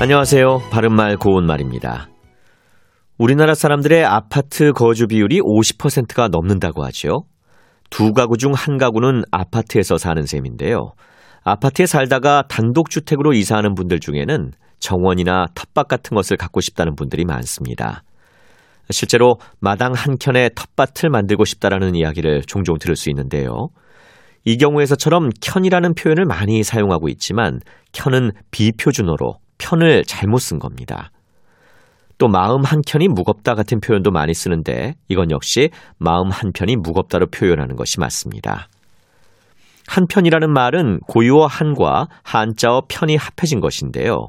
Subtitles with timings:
[0.00, 0.58] 안녕하세요.
[0.70, 2.08] 바른말 고운말입니다.
[3.16, 7.24] 우리나라 사람들의 아파트 거주 비율이 50%가 넘는다고 하죠.
[7.90, 10.92] 두 가구 중 한 가구는 아파트에서 사는 셈인데요.
[11.44, 14.50] 아파트에 살다가 단독주택으로 이사하는 분들 중에는
[14.80, 18.02] 정원이나 텃밭 같은 것을 갖고 싶다는 분들이 많습니다.
[18.90, 23.68] 실제로 마당 한켠에 텃밭을 만들고 싶다라는 이야기를 종종 들을 수 있는데요.
[24.44, 27.60] 이 경우에서처럼 켠이라는 표현을 많이 사용하고 있지만
[27.92, 31.10] 켠은 비표준어로 편을 잘못 쓴 겁니다.
[32.18, 37.98] 또 마음 한켠이 무겁다 같은 표현도 많이 쓰는데 이건 역시 마음 한편이 무겁다로 표현하는 것이
[37.98, 38.68] 맞습니다.
[39.86, 44.28] 한편이라는 말은 고유어 한과 한자어 편이 합해진 것인데요.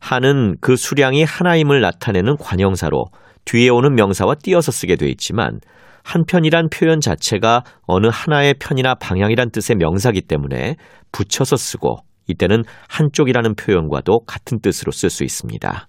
[0.00, 3.06] 한은 그 수량이 하나임을 나타내는 관형사로
[3.44, 5.60] 뒤에 오는 명사와 띄어서 쓰게 돼 있지만
[6.02, 10.76] 한편이란 표현 자체가 어느 하나의 편이나 방향이란 뜻의 명사기 때문에
[11.12, 11.98] 붙여서 쓰고
[12.30, 15.86] 이때는 한쪽이라는 표현과도 같은 뜻으로 쓸 수 있습니다.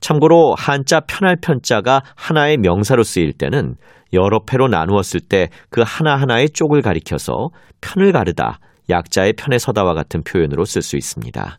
[0.00, 3.76] 참고로 한자 편할 편자가 하나의 명사로 쓰일 때는
[4.12, 7.48] 여러 패로 나누었을 때 그 하나하나의 쪽을 가리켜서
[7.80, 8.58] 편을 가르다,
[8.90, 11.58] 약자의 편에 서다와 같은 표현으로 쓸 수 있습니다.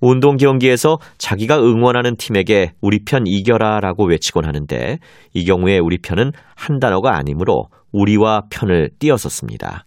[0.00, 4.98] 운동 경기에서 자기가 응원하는 팀에게 우리 편 이겨라 라고 외치곤 하는데
[5.34, 9.84] 이 경우에 우리 편은 한 단어가 아니므로 우리와 편을 띄어서 씁니다.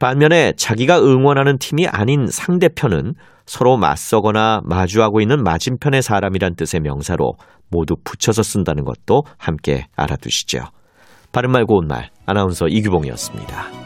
[0.00, 3.14] 반면에 자기가 응원하는 팀이 아닌 상대편은
[3.46, 7.34] 서로 맞서거나 마주하고 있는 맞은편의 사람이란 뜻의 명사로
[7.70, 10.60] 모두 붙여서 쓴다는 것도 함께 알아두시죠.
[11.32, 13.79] 바른말 고운말 아나운서 이규봉이었습니다.